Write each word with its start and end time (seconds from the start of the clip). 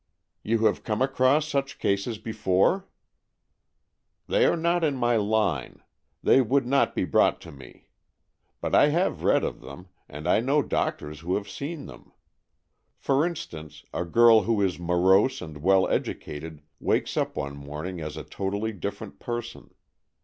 "You 0.41 0.65
have 0.65 0.83
come 0.83 0.99
across 1.03 1.47
such 1.47 1.77
cases 1.77 2.17
before?"" 2.17 2.87
They 4.27 4.47
are 4.47 4.57
not 4.57 4.83
in 4.83 4.95
my 4.97 5.15
line. 5.15 5.83
They 6.23 6.41
would 6.41 6.65
not 6.65 6.95
be 6.95 7.05
brought 7.05 7.39
to 7.41 7.51
me. 7.51 7.89
But 8.61 8.73
I 8.73 8.87
have 8.87 9.21
read 9.21 9.43
of 9.43 9.61
them, 9.61 9.89
and 10.09 10.27
I 10.27 10.39
know 10.39 10.63
doctors 10.63 11.19
who 11.19 11.35
have 11.35 11.47
seen 11.47 11.85
them. 11.85 12.13
For 12.97 13.23
instance, 13.23 13.85
a 13.93 14.03
girl 14.03 14.41
who 14.41 14.59
is 14.63 14.79
morose 14.79 15.39
and 15.39 15.61
well 15.61 15.87
educated 15.87 16.63
wakes 16.79 17.15
up 17.15 17.35
one 17.35 17.55
morning 17.55 18.01
as 18.01 18.17
a 18.17 18.23
totally 18.23 18.71
different 18.73 19.19
person. 19.19 19.69